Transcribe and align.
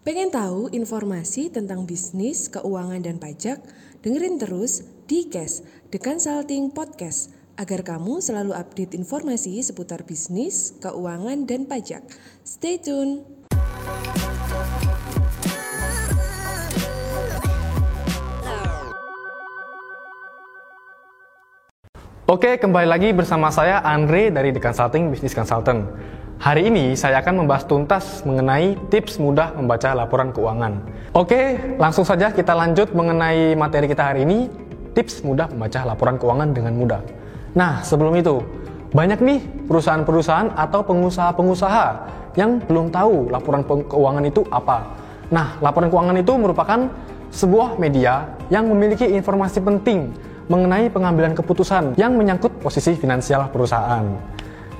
Pengen 0.00 0.32
tahu 0.32 0.72
informasi 0.72 1.52
tentang 1.52 1.84
bisnis, 1.84 2.48
keuangan, 2.48 3.04
dan 3.04 3.20
pajak? 3.20 3.60
Dengerin 4.00 4.40
terus 4.40 4.80
di 5.04 5.28
Cash, 5.28 5.60
The 5.92 6.00
Consulting 6.00 6.72
Podcast, 6.72 7.36
agar 7.60 7.84
kamu 7.84 8.24
selalu 8.24 8.56
update 8.56 8.96
informasi 8.96 9.60
seputar 9.60 10.08
bisnis, 10.08 10.72
keuangan, 10.80 11.44
dan 11.44 11.68
pajak. 11.68 12.00
Stay 12.40 12.80
tune! 12.80 13.28
Oke, 22.24 22.56
kembali 22.56 22.88
lagi 22.88 23.12
bersama 23.12 23.52
saya 23.52 23.84
Andre 23.84 24.32
dari 24.32 24.48
The 24.48 24.64
Consulting 24.64 25.12
Business 25.12 25.36
Consultant. 25.36 25.84
Hari 26.40 26.72
ini 26.72 26.96
saya 26.96 27.20
akan 27.20 27.44
membahas 27.44 27.68
tuntas 27.68 28.24
mengenai 28.24 28.72
tips 28.88 29.20
mudah 29.20 29.52
membaca 29.60 29.92
laporan 29.92 30.32
keuangan. 30.32 30.80
Oke, 31.12 31.60
langsung 31.76 32.00
saja 32.00 32.32
kita 32.32 32.56
lanjut 32.56 32.96
mengenai 32.96 33.52
materi 33.52 33.84
kita 33.84 34.08
hari 34.08 34.24
ini, 34.24 34.48
tips 34.96 35.20
mudah 35.20 35.52
membaca 35.52 35.84
laporan 35.84 36.16
keuangan 36.16 36.48
dengan 36.56 36.72
mudah. 36.80 37.04
Nah, 37.52 37.84
sebelum 37.84 38.16
itu, 38.16 38.40
banyak 38.88 39.20
nih 39.20 39.68
perusahaan-perusahaan 39.68 40.56
atau 40.56 40.80
pengusaha-pengusaha 40.80 41.86
yang 42.40 42.56
belum 42.64 42.88
tahu 42.88 43.28
laporan 43.28 43.60
keuangan 43.84 44.24
itu 44.24 44.40
apa. 44.48 44.96
Nah, 45.28 45.60
laporan 45.60 45.92
keuangan 45.92 46.24
itu 46.24 46.32
merupakan 46.40 46.88
sebuah 47.36 47.76
media 47.76 48.32
yang 48.48 48.64
memiliki 48.64 49.04
informasi 49.04 49.60
penting 49.60 50.08
mengenai 50.48 50.88
pengambilan 50.88 51.36
keputusan 51.36 52.00
yang 52.00 52.16
menyangkut 52.16 52.64
posisi 52.64 52.96
finansial 52.96 53.52
perusahaan. 53.52 54.08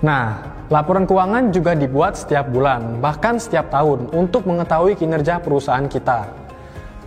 Nah, 0.00 0.49
laporan 0.70 1.02
keuangan 1.02 1.50
juga 1.50 1.74
dibuat 1.74 2.14
setiap 2.14 2.46
bulan, 2.46 3.02
bahkan 3.02 3.42
setiap 3.42 3.74
tahun 3.74 4.06
untuk 4.14 4.46
mengetahui 4.46 4.94
kinerja 4.94 5.42
perusahaan 5.42 5.84
kita. 5.90 6.30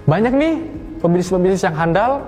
Banyak 0.03 0.33
nih 0.35 0.53
pebisnis-pebisnis 0.99 1.63
yang 1.63 1.79
handal 1.79 2.27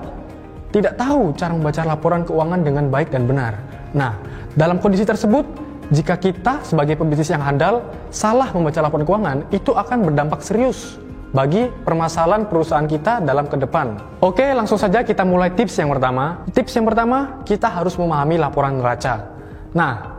tidak 0.72 0.96
tahu 0.96 1.36
cara 1.36 1.52
membaca 1.52 1.82
laporan 1.84 2.24
keuangan 2.24 2.64
dengan 2.64 2.88
baik 2.88 3.12
dan 3.12 3.28
benar. 3.28 3.60
Nah, 3.92 4.16
dalam 4.56 4.80
kondisi 4.80 5.04
tersebut, 5.04 5.44
jika 5.92 6.16
kita 6.16 6.64
sebagai 6.64 6.96
pebisnis 6.96 7.36
yang 7.36 7.44
handal 7.44 7.84
salah 8.16 8.48
membaca 8.56 8.80
laporan 8.80 9.04
keuangan, 9.04 9.38
itu 9.52 9.76
akan 9.76 10.08
berdampak 10.08 10.40
serius 10.40 10.96
bagi 11.36 11.68
permasalahan 11.84 12.48
perusahaan 12.48 12.88
kita 12.88 13.20
dalam 13.20 13.52
ke 13.52 13.60
depan. 13.60 14.00
Oke, 14.24 14.56
langsung 14.56 14.80
saja 14.80 15.04
kita 15.04 15.28
mulai 15.28 15.52
tips 15.52 15.84
yang 15.84 15.92
pertama. 15.92 16.48
Tips 16.56 16.80
yang 16.80 16.88
pertama, 16.88 17.44
kita 17.44 17.68
harus 17.68 18.00
memahami 18.00 18.40
laporan 18.40 18.80
neraca. 18.80 19.36
Nah, 19.76 20.15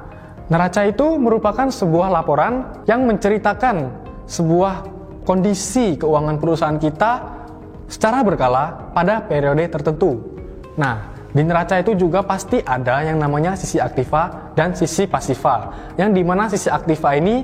Neraca 0.46 0.86
itu 0.86 1.18
merupakan 1.18 1.66
sebuah 1.66 2.06
laporan 2.06 2.84
yang 2.86 3.02
menceritakan 3.02 3.90
sebuah 4.30 4.86
kondisi 5.26 5.98
keuangan 5.98 6.38
perusahaan 6.38 6.78
kita 6.78 7.12
secara 7.90 8.22
berkala 8.22 8.94
pada 8.94 9.26
periode 9.26 9.66
tertentu. 9.66 10.22
Nah, 10.78 11.10
di 11.34 11.42
neraca 11.42 11.82
itu 11.82 11.98
juga 11.98 12.22
pasti 12.22 12.62
ada 12.62 13.02
yang 13.02 13.18
namanya 13.18 13.58
sisi 13.58 13.82
aktiva 13.82 14.54
dan 14.54 14.70
sisi 14.78 15.10
pasiva. 15.10 15.74
Yang 15.98 16.10
di 16.14 16.22
mana 16.22 16.46
sisi 16.46 16.70
aktiva 16.70 17.18
ini 17.18 17.42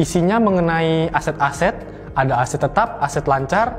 isinya 0.00 0.40
mengenai 0.40 1.12
aset-aset, 1.12 1.74
ada 2.16 2.40
aset 2.40 2.64
tetap, 2.64 2.96
aset 3.04 3.28
lancar. 3.28 3.76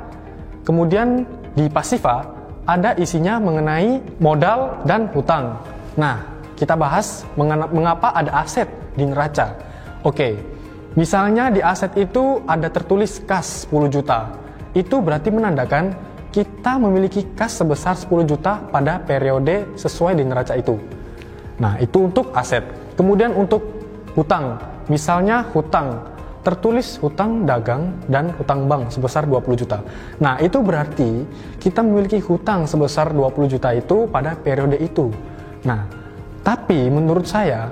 Kemudian 0.62 1.26
di 1.58 1.66
pasiva 1.74 2.38
ada 2.70 2.94
isinya 3.02 3.42
mengenai 3.42 3.98
modal 4.22 4.78
dan 4.86 5.10
hutang. 5.10 5.58
Nah, 5.98 6.37
kita 6.58 6.74
bahas 6.74 7.22
mengapa 7.38 8.12
ada 8.18 8.42
aset 8.42 8.66
di 8.98 9.06
neraca. 9.06 9.54
Oke, 10.02 10.42
misalnya 10.98 11.54
di 11.54 11.62
aset 11.62 11.94
itu 11.96 12.42
ada 12.50 12.68
tertulis 12.74 13.22
kas 13.22 13.70
10 13.70 13.94
juta. 13.94 14.34
Itu 14.74 15.00
berarti 15.06 15.30
menandakan 15.30 15.94
kita 16.34 16.82
memiliki 16.82 17.24
kas 17.38 17.62
sebesar 17.62 17.94
10 17.94 18.26
juta 18.26 18.58
pada 18.74 18.98
periode 18.98 19.70
sesuai 19.78 20.18
di 20.18 20.26
neraca 20.26 20.58
itu. 20.58 20.76
Nah, 21.62 21.78
itu 21.78 22.10
untuk 22.10 22.34
aset. 22.34 22.66
Kemudian 22.98 23.38
untuk 23.38 23.62
hutang, 24.18 24.58
misalnya 24.90 25.46
hutang 25.54 26.18
tertulis 26.46 26.96
hutang 27.04 27.44
dagang 27.44 27.92
dan 28.08 28.32
hutang 28.40 28.72
bank 28.72 28.88
sebesar 28.88 29.28
20 29.28 29.52
juta. 29.60 29.84
Nah, 30.24 30.40
itu 30.40 30.64
berarti 30.64 31.28
kita 31.60 31.84
memiliki 31.84 32.24
hutang 32.24 32.64
sebesar 32.64 33.12
20 33.12 33.52
juta 33.52 33.76
itu 33.76 34.08
pada 34.08 34.32
periode 34.40 34.80
itu. 34.80 35.12
Nah, 35.68 35.84
tapi 36.48 36.88
menurut 36.88 37.28
saya 37.28 37.68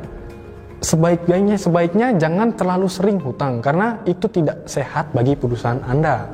sebaiknya 0.83 1.55
sebaiknya 1.55 2.11
jangan 2.19 2.51
terlalu 2.59 2.91
sering 2.91 3.23
hutang 3.23 3.63
karena 3.63 4.03
itu 4.03 4.27
tidak 4.27 4.67
sehat 4.67 5.15
bagi 5.15 5.39
perusahaan 5.39 5.79
Anda. 5.87 6.27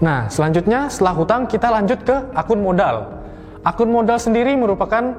Nah, 0.00 0.32
selanjutnya 0.32 0.88
setelah 0.88 1.12
hutang 1.12 1.44
kita 1.44 1.68
lanjut 1.68 2.00
ke 2.00 2.16
akun 2.32 2.64
modal. 2.64 3.20
Akun 3.60 3.92
modal 3.92 4.16
sendiri 4.16 4.56
merupakan 4.56 5.12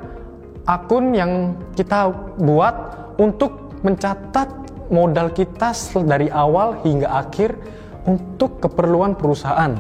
akun 0.66 1.14
yang 1.14 1.54
kita 1.78 2.10
buat 2.42 2.76
untuk 3.22 3.78
mencatat 3.86 4.50
modal 4.90 5.30
kita 5.38 5.70
dari 6.02 6.34
awal 6.34 6.82
hingga 6.82 7.14
akhir 7.14 7.54
untuk 8.10 8.58
keperluan 8.58 9.14
perusahaan. 9.14 9.78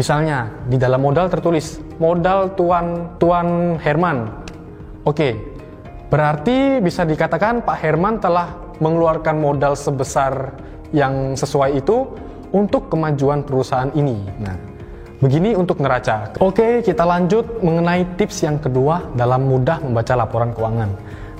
Misalnya 0.00 0.48
di 0.64 0.80
dalam 0.80 1.04
modal 1.04 1.28
tertulis 1.28 1.76
modal 2.00 2.56
Tuan 2.56 3.16
Tuan 3.20 3.76
Herman. 3.80 4.28
Oke, 5.06 5.55
Berarti 6.06 6.78
bisa 6.78 7.02
dikatakan 7.02 7.66
Pak 7.66 7.76
Herman 7.82 8.22
telah 8.22 8.54
mengeluarkan 8.78 9.42
modal 9.42 9.74
sebesar 9.74 10.54
yang 10.94 11.34
sesuai 11.34 11.82
itu 11.82 12.06
untuk 12.54 12.86
kemajuan 12.92 13.42
perusahaan 13.42 13.90
ini. 13.90 14.14
Nah, 14.38 14.54
begini 15.18 15.58
untuk 15.58 15.82
neraca. 15.82 16.30
Oke, 16.38 16.84
kita 16.86 17.02
lanjut 17.02 17.58
mengenai 17.58 18.06
tips 18.14 18.46
yang 18.46 18.62
kedua 18.62 19.02
dalam 19.18 19.50
mudah 19.50 19.82
membaca 19.82 20.14
laporan 20.14 20.54
keuangan. 20.54 20.90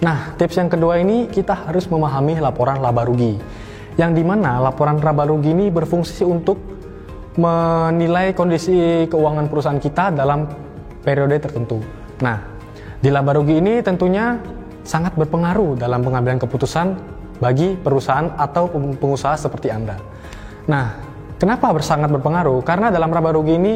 Nah, 0.02 0.34
tips 0.34 0.58
yang 0.58 0.68
kedua 0.68 0.98
ini 0.98 1.30
kita 1.30 1.70
harus 1.70 1.86
memahami 1.86 2.42
laporan 2.42 2.82
laba 2.82 3.06
rugi. 3.06 3.38
Yang 3.96 4.12
di 4.20 4.24
mana 4.26 4.60
laporan 4.60 5.00
laba 5.00 5.24
rugi 5.24 5.54
ini 5.56 5.72
berfungsi 5.72 6.26
untuk 6.26 6.58
menilai 7.38 8.34
kondisi 8.34 9.06
keuangan 9.08 9.46
perusahaan 9.48 9.80
kita 9.80 10.12
dalam 10.12 10.48
periode 11.00 11.38
tertentu. 11.38 11.80
Nah, 12.20 12.40
di 13.00 13.08
laba 13.12 13.36
rugi 13.36 13.60
ini 13.60 13.80
tentunya 13.84 14.55
sangat 14.86 15.18
berpengaruh 15.18 15.74
dalam 15.74 16.00
pengambilan 16.06 16.38
keputusan 16.38 16.94
bagi 17.42 17.74
perusahaan 17.76 18.32
atau 18.38 18.70
pengusaha 18.70 19.34
seperti 19.36 19.68
Anda. 19.68 19.98
Nah, 20.70 20.96
kenapa 21.36 21.74
sangat 21.82 22.08
berpengaruh? 22.14 22.62
Karena 22.62 22.88
dalam 22.88 23.10
laba 23.10 23.34
rugi 23.34 23.58
ini 23.58 23.74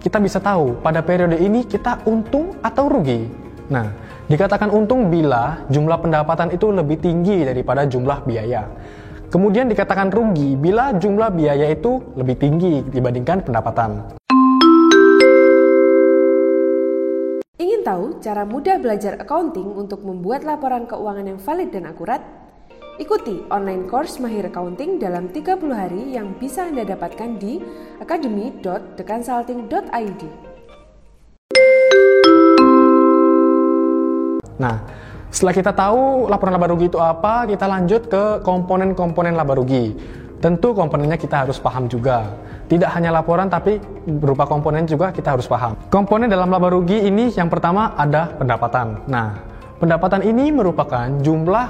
kita 0.00 0.18
bisa 0.18 0.40
tahu 0.40 0.80
pada 0.80 1.04
periode 1.04 1.38
ini 1.38 1.68
kita 1.68 2.02
untung 2.08 2.56
atau 2.64 2.88
rugi. 2.88 3.28
Nah, 3.68 3.92
dikatakan 4.26 4.72
untung 4.72 5.12
bila 5.12 5.60
jumlah 5.70 5.98
pendapatan 6.02 6.50
itu 6.50 6.72
lebih 6.72 6.98
tinggi 6.98 7.46
daripada 7.46 7.86
jumlah 7.86 8.24
biaya. 8.26 8.66
Kemudian 9.26 9.66
dikatakan 9.66 10.14
rugi 10.14 10.54
bila 10.54 10.94
jumlah 10.94 11.34
biaya 11.34 11.66
itu 11.74 11.98
lebih 12.14 12.38
tinggi 12.38 12.80
dibandingkan 12.86 13.42
pendapatan. 13.42 14.16
Tahu 17.86 18.18
cara 18.18 18.42
mudah 18.42 18.82
belajar 18.82 19.14
accounting 19.22 19.70
untuk 19.70 20.02
membuat 20.02 20.42
laporan 20.42 20.90
keuangan 20.90 21.30
yang 21.30 21.38
valid 21.38 21.70
dan 21.70 21.86
akurat? 21.86 22.18
Ikuti 22.98 23.46
online 23.46 23.86
course 23.86 24.18
Mahir 24.18 24.50
Accounting 24.50 24.98
dalam 24.98 25.30
30 25.30 25.70
hari 25.70 26.18
yang 26.18 26.34
bisa 26.34 26.66
Anda 26.66 26.82
dapatkan 26.82 27.38
di 27.38 27.62
academy.theconsulting.id. 28.02 30.22
Nah, 34.58 34.82
setelah 35.30 35.54
kita 35.54 35.70
tahu 35.70 36.26
laporan 36.26 36.58
laba 36.58 36.74
rugi 36.74 36.90
itu 36.90 36.98
apa, 36.98 37.46
kita 37.46 37.70
lanjut 37.70 38.10
ke 38.10 38.42
komponen-komponen 38.42 39.38
laba 39.38 39.62
rugi. 39.62 39.94
Tentu 40.36 40.76
komponennya 40.76 41.16
kita 41.16 41.48
harus 41.48 41.56
paham 41.56 41.88
juga. 41.88 42.28
Tidak 42.68 42.90
hanya 42.92 43.14
laporan 43.14 43.48
tapi 43.48 43.80
berupa 44.04 44.44
komponen 44.44 44.84
juga 44.84 45.08
kita 45.08 45.32
harus 45.38 45.48
paham. 45.48 45.78
Komponen 45.88 46.28
dalam 46.28 46.52
laba 46.52 46.68
rugi 46.68 47.08
ini 47.08 47.32
yang 47.32 47.48
pertama 47.48 47.96
ada 47.96 48.36
pendapatan. 48.36 49.00
Nah, 49.08 49.38
pendapatan 49.80 50.20
ini 50.26 50.52
merupakan 50.52 51.08
jumlah 51.24 51.66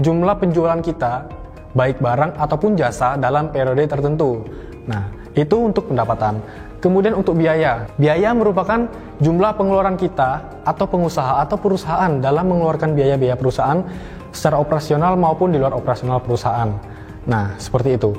jumlah 0.00 0.34
penjualan 0.40 0.80
kita 0.80 1.28
baik 1.76 2.02
barang 2.02 2.34
ataupun 2.40 2.74
jasa 2.74 3.14
dalam 3.14 3.54
periode 3.54 3.86
tertentu. 3.86 4.42
Nah, 4.90 5.06
itu 5.38 5.56
untuk 5.60 5.92
pendapatan. 5.92 6.42
Kemudian 6.80 7.14
untuk 7.14 7.36
biaya. 7.36 7.86
Biaya 8.00 8.32
merupakan 8.32 8.88
jumlah 9.20 9.52
pengeluaran 9.54 9.94
kita 10.00 10.40
atau 10.64 10.88
pengusaha 10.88 11.44
atau 11.44 11.60
perusahaan 11.60 12.10
dalam 12.18 12.48
mengeluarkan 12.48 12.96
biaya-biaya 12.96 13.36
perusahaan 13.36 13.84
secara 14.32 14.56
operasional 14.56 15.14
maupun 15.14 15.52
di 15.52 15.60
luar 15.60 15.76
operasional 15.76 16.18
perusahaan. 16.24 16.89
Nah, 17.28 17.56
seperti 17.60 17.96
itu. 18.00 18.12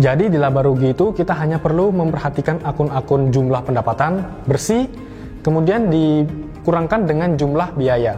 Jadi 0.00 0.32
di 0.32 0.38
laba 0.40 0.64
rugi 0.64 0.96
itu 0.96 1.12
kita 1.12 1.36
hanya 1.36 1.60
perlu 1.60 1.92
memperhatikan 1.92 2.64
akun-akun 2.64 3.28
jumlah 3.28 3.60
pendapatan 3.68 4.24
bersih, 4.48 4.88
kemudian 5.44 5.92
dikurangkan 5.92 7.04
dengan 7.04 7.36
jumlah 7.36 7.76
biaya. 7.76 8.16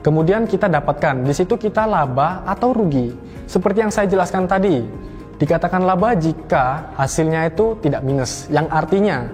Kemudian 0.00 0.48
kita 0.48 0.72
dapatkan 0.72 1.26
di 1.26 1.34
situ 1.36 1.60
kita 1.60 1.84
laba 1.84 2.46
atau 2.48 2.72
rugi. 2.72 3.12
Seperti 3.44 3.78
yang 3.84 3.92
saya 3.92 4.08
jelaskan 4.08 4.48
tadi, 4.48 4.80
dikatakan 5.36 5.84
laba 5.84 6.16
jika 6.16 6.96
hasilnya 6.96 7.50
itu 7.52 7.76
tidak 7.84 8.00
minus, 8.06 8.48
yang 8.48 8.64
artinya 8.72 9.28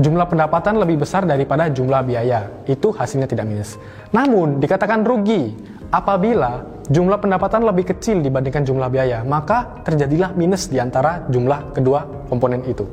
jumlah 0.00 0.24
pendapatan 0.24 0.80
lebih 0.80 1.04
besar 1.04 1.28
daripada 1.28 1.68
jumlah 1.68 2.00
biaya. 2.08 2.48
Itu 2.64 2.94
hasilnya 2.94 3.28
tidak 3.28 3.44
minus. 3.44 3.76
Namun 4.16 4.64
dikatakan 4.64 5.04
rugi 5.04 5.52
apabila 5.92 6.64
jumlah 6.88 7.20
pendapatan 7.20 7.68
lebih 7.68 7.94
kecil 7.94 8.24
dibandingkan 8.24 8.64
jumlah 8.64 8.88
biaya, 8.88 9.20
maka 9.22 9.84
terjadilah 9.84 10.32
minus 10.32 10.66
di 10.72 10.80
antara 10.80 11.28
jumlah 11.28 11.76
kedua 11.76 12.26
komponen 12.32 12.64
itu. 12.64 12.88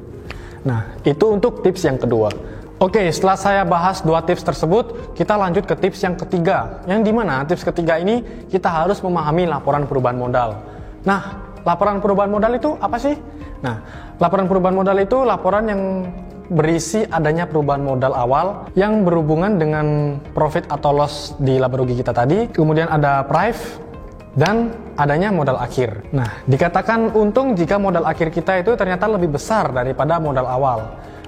Nah, 0.67 0.99
itu 1.07 1.25
untuk 1.31 1.63
tips 1.63 1.87
yang 1.87 1.95
kedua. 1.95 2.29
Oke, 2.79 3.03
setelah 3.11 3.35
saya 3.35 3.61
bahas 3.67 3.99
dua 4.03 4.23
tips 4.23 4.43
tersebut, 4.43 5.15
kita 5.15 5.35
lanjut 5.35 5.67
ke 5.67 5.75
tips 5.75 5.99
yang 6.03 6.15
ketiga. 6.15 6.83
Yang 6.87 6.99
di 7.07 7.11
mana 7.11 7.43
tips 7.43 7.63
ketiga 7.63 7.99
ini 7.99 8.23
kita 8.47 8.67
harus 8.71 9.03
memahami 9.03 9.47
laporan 9.47 9.83
perubahan 9.83 10.15
modal. 10.15 10.59
Nah, 11.03 11.55
laporan 11.63 11.99
perubahan 11.99 12.31
modal 12.31 12.55
itu 12.55 12.75
apa 12.79 12.95
sih? 12.95 13.15
Nah, 13.59 13.83
laporan 14.15 14.47
perubahan 14.47 14.75
modal 14.75 14.95
itu 14.99 15.27
laporan 15.27 15.63
yang 15.67 15.81
berisi 16.49 17.05
adanya 17.05 17.45
perubahan 17.45 17.85
modal 17.85 18.13
awal 18.17 18.67
yang 18.73 19.05
berhubungan 19.05 19.61
dengan 19.61 20.17
profit 20.33 20.65
atau 20.67 20.91
loss 20.91 21.37
di 21.37 21.61
laba 21.61 21.77
rugi 21.77 22.01
kita 22.01 22.11
tadi. 22.11 22.49
Kemudian 22.49 22.89
ada 22.89 23.21
price 23.23 23.77
dan 24.33 24.73
adanya 24.97 25.29
modal 25.29 25.61
akhir. 25.61 26.09
Nah, 26.09 26.41
dikatakan 26.49 27.13
untung 27.13 27.53
jika 27.53 27.77
modal 27.77 28.05
akhir 28.05 28.33
kita 28.33 28.61
itu 28.65 28.73
ternyata 28.73 29.05
lebih 29.05 29.37
besar 29.37 29.69
daripada 29.69 30.17
modal 30.17 30.49
awal. 30.49 30.79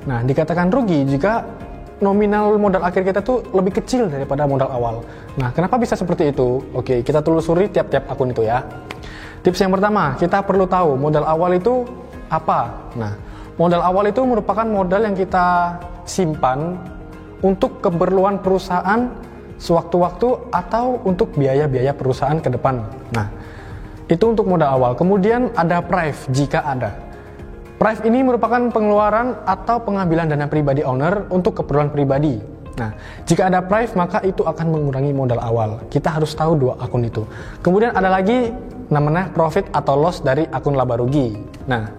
Nah, 0.09 0.25
dikatakan 0.25 0.73
rugi 0.73 1.05
jika 1.05 1.45
nominal 2.01 2.57
modal 2.57 2.81
akhir 2.81 3.05
kita 3.05 3.21
tuh 3.21 3.45
lebih 3.53 3.77
kecil 3.77 4.09
daripada 4.09 4.49
modal 4.49 4.73
awal. 4.73 5.05
Nah, 5.37 5.53
kenapa 5.53 5.77
bisa 5.77 5.93
seperti 5.93 6.33
itu? 6.33 6.65
Oke, 6.73 7.05
kita 7.05 7.21
telusuri 7.21 7.69
tiap-tiap 7.69 8.09
akun 8.09 8.33
itu 8.33 8.41
ya. 8.41 8.65
Tips 9.45 9.61
yang 9.61 9.73
pertama, 9.73 10.17
kita 10.17 10.41
perlu 10.41 10.65
tahu 10.65 10.97
modal 10.97 11.25
awal 11.25 11.53
itu 11.53 11.85
apa. 12.29 12.89
Nah, 12.97 13.13
modal 13.55 13.81
awal 13.83 14.07
itu 14.07 14.21
merupakan 14.23 14.67
modal 14.67 15.07
yang 15.07 15.15
kita 15.15 15.79
simpan 16.07 16.77
untuk 17.41 17.81
keperluan 17.81 18.39
perusahaan 18.39 19.09
sewaktu-waktu 19.57 20.51
atau 20.53 21.01
untuk 21.05 21.33
biaya-biaya 21.37 21.93
perusahaan 21.93 22.37
ke 22.37 22.49
depan. 22.49 22.81
Nah, 23.13 23.27
itu 24.09 24.23
untuk 24.27 24.49
modal 24.49 24.69
awal. 24.75 24.91
Kemudian 24.97 25.53
ada 25.53 25.79
price 25.79 26.27
jika 26.29 26.65
ada. 26.65 26.91
Prive 27.81 28.05
ini 28.05 28.21
merupakan 28.21 28.61
pengeluaran 28.69 29.41
atau 29.41 29.81
pengambilan 29.81 30.29
dana 30.29 30.45
pribadi 30.45 30.85
owner 30.85 31.25
untuk 31.33 31.65
keperluan 31.65 31.89
pribadi. 31.89 32.37
Nah, 32.77 32.93
jika 33.25 33.49
ada 33.51 33.59
Prive 33.65 33.93
maka 33.97 34.23
itu 34.23 34.45
akan 34.45 34.69
mengurangi 34.69 35.11
modal 35.11 35.41
awal. 35.41 35.81
Kita 35.91 36.13
harus 36.13 36.31
tahu 36.37 36.55
dua 36.55 36.73
akun 36.79 37.03
itu. 37.03 37.25
Kemudian 37.59 37.91
ada 37.91 38.07
lagi 38.07 38.53
namanya 38.93 39.33
profit 39.33 39.67
atau 39.73 39.97
loss 39.97 40.21
dari 40.21 40.45
akun 40.49 40.77
laba 40.77 40.99
rugi. 41.01 41.35
Nah, 41.67 41.89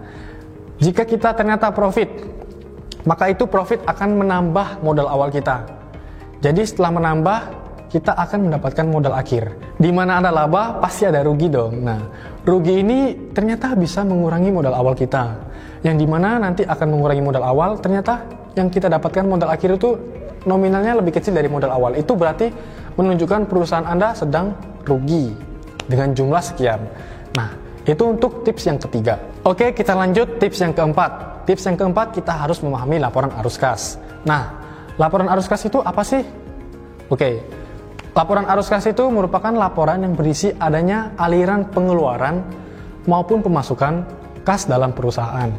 jika 0.83 1.07
kita 1.07 1.31
ternyata 1.31 1.71
profit, 1.71 2.11
maka 3.07 3.31
itu 3.31 3.47
profit 3.47 3.79
akan 3.87 4.19
menambah 4.19 4.83
modal 4.83 5.07
awal 5.07 5.31
kita. 5.31 5.63
Jadi 6.43 6.67
setelah 6.67 6.91
menambah, 6.99 7.39
kita 7.87 8.11
akan 8.11 8.51
mendapatkan 8.51 8.83
modal 8.83 9.15
akhir. 9.15 9.55
Di 9.79 9.95
mana 9.95 10.19
ada 10.19 10.27
laba, 10.27 10.83
pasti 10.83 11.07
ada 11.07 11.23
rugi 11.23 11.47
dong. 11.47 11.87
Nah, 11.87 12.03
rugi 12.43 12.83
ini 12.83 13.31
ternyata 13.31 13.71
bisa 13.79 14.03
mengurangi 14.03 14.51
modal 14.51 14.75
awal 14.75 14.91
kita 14.91 15.53
yang 15.83 15.99
di 15.99 16.07
mana 16.07 16.39
nanti 16.39 16.63
akan 16.63 16.87
mengurangi 16.95 17.23
modal 17.23 17.43
awal 17.43 17.75
ternyata 17.79 18.23
yang 18.55 18.71
kita 18.71 18.87
dapatkan 18.87 19.27
modal 19.27 19.51
akhir 19.51 19.75
itu 19.75 19.99
nominalnya 20.47 20.99
lebih 20.99 21.19
kecil 21.19 21.35
dari 21.35 21.51
modal 21.51 21.71
awal 21.75 21.95
itu 21.99 22.15
berarti 22.15 22.51
menunjukkan 22.95 23.51
perusahaan 23.51 23.83
Anda 23.83 24.15
sedang 24.15 24.55
rugi 24.87 25.35
dengan 25.87 26.15
jumlah 26.15 26.39
sekian 26.39 26.79
nah 27.35 27.51
itu 27.83 28.03
untuk 28.03 28.47
tips 28.47 28.63
yang 28.67 28.79
ketiga. 28.79 29.19
Oke 29.43 29.75
kita 29.75 29.93
lanjut 29.95 30.39
tips 30.39 30.63
yang 30.63 30.71
keempat. 30.71 31.43
Tips 31.43 31.63
yang 31.67 31.75
keempat 31.75 32.15
kita 32.15 32.31
harus 32.31 32.63
memahami 32.63 33.03
laporan 33.03 33.31
arus 33.43 33.59
kas. 33.59 33.99
Nah 34.23 34.55
laporan 34.95 35.27
arus 35.31 35.47
kas 35.51 35.67
itu 35.67 35.83
apa 35.83 36.01
sih? 36.01 36.23
Oke 37.11 37.43
laporan 38.15 38.47
arus 38.47 38.71
kas 38.71 38.87
itu 38.87 39.03
merupakan 39.11 39.51
laporan 39.51 40.05
yang 40.05 40.13
berisi 40.15 40.53
adanya 40.55 41.11
aliran 41.19 41.67
pengeluaran 41.67 42.43
maupun 43.03 43.43
pemasukan 43.43 44.07
kas 44.43 44.67
dalam 44.67 44.91
perusahaan. 44.95 45.51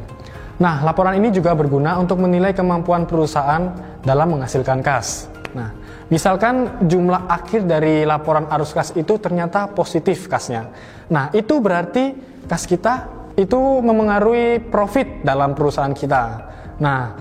Nah, 0.54 0.86
laporan 0.86 1.18
ini 1.18 1.34
juga 1.34 1.50
berguna 1.50 1.98
untuk 1.98 2.22
menilai 2.22 2.54
kemampuan 2.54 3.10
perusahaan 3.10 3.74
dalam 4.06 4.38
menghasilkan 4.38 4.86
kas. 4.86 5.26
Nah, 5.50 5.74
misalkan 6.12 6.84
jumlah 6.84 7.28
akhir 7.28 7.64
dari 7.64 8.04
laporan 8.04 8.48
arus 8.48 8.76
kas 8.76 8.92
itu 8.96 9.16
ternyata 9.16 9.70
positif 9.72 10.28
kasnya. 10.28 10.68
Nah, 11.08 11.32
itu 11.32 11.60
berarti 11.60 12.12
kas 12.48 12.68
kita 12.68 13.08
itu 13.34 13.58
memengaruhi 13.82 14.62
profit 14.70 15.24
dalam 15.26 15.56
perusahaan 15.56 15.92
kita. 15.92 16.22
Nah, 16.78 17.14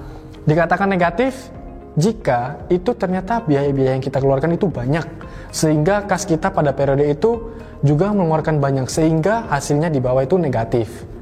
dikatakan 0.43 0.89
negatif 0.89 1.49
jika 1.93 2.65
itu 2.73 2.91
ternyata 2.97 3.45
biaya-biaya 3.45 3.97
yang 3.97 4.03
kita 4.03 4.17
keluarkan 4.17 4.57
itu 4.57 4.65
banyak 4.65 5.05
sehingga 5.53 6.09
kas 6.09 6.25
kita 6.25 6.49
pada 6.49 6.73
periode 6.73 7.05
itu 7.05 7.53
juga 7.85 8.09
mengeluarkan 8.09 8.57
banyak 8.57 8.87
sehingga 8.89 9.45
hasilnya 9.51 9.93
di 9.93 10.01
bawah 10.01 10.25
itu 10.25 10.39
negatif. 10.41 11.12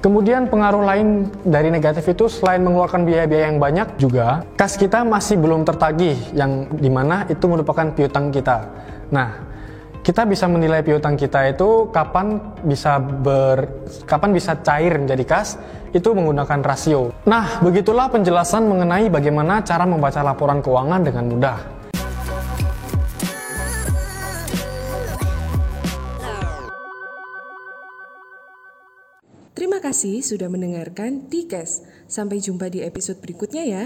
Kemudian 0.00 0.48
pengaruh 0.48 0.80
lain 0.80 1.28
dari 1.44 1.68
negatif 1.68 2.08
itu 2.08 2.24
selain 2.24 2.64
mengeluarkan 2.64 3.04
biaya-biaya 3.04 3.52
yang 3.52 3.60
banyak 3.60 4.00
juga 4.00 4.48
kas 4.56 4.80
kita 4.80 5.04
masih 5.04 5.36
belum 5.36 5.68
tertagih 5.68 6.16
yang 6.32 6.72
di 6.72 6.88
mana 6.88 7.28
itu 7.28 7.44
merupakan 7.44 7.84
piutang 7.92 8.32
kita. 8.32 8.64
Nah, 9.12 9.44
kita 10.00 10.24
bisa 10.24 10.48
menilai 10.48 10.80
piutang 10.80 11.20
kita 11.20 11.52
itu 11.52 11.92
kapan 11.92 12.40
bisa 12.64 12.96
ber 12.96 13.84
kapan 14.08 14.32
bisa 14.32 14.56
cair 14.64 14.96
menjadi 14.96 15.24
kas 15.28 15.60
itu 15.92 16.08
menggunakan 16.16 16.64
rasio. 16.64 17.12
Nah, 17.28 17.60
begitulah 17.60 18.08
penjelasan 18.08 18.64
mengenai 18.72 19.12
bagaimana 19.12 19.60
cara 19.60 19.84
membaca 19.84 20.24
laporan 20.24 20.64
keuangan 20.64 21.04
dengan 21.04 21.24
mudah. 21.28 21.79
Terima 29.60 29.76
kasih 29.76 30.24
sudah 30.24 30.48
mendengarkan 30.48 31.28
Tikes. 31.28 31.84
Sampai 32.08 32.40
jumpa 32.40 32.72
di 32.72 32.80
episode 32.80 33.20
berikutnya 33.20 33.68
ya. 33.68 33.84